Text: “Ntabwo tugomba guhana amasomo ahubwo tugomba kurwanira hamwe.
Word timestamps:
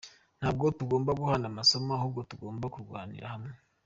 “Ntabwo 0.39 0.65
tugomba 0.77 1.11
guhana 1.19 1.45
amasomo 1.51 1.89
ahubwo 1.97 2.19
tugomba 2.29 2.65
kurwanira 2.73 3.25
hamwe. 3.33 3.53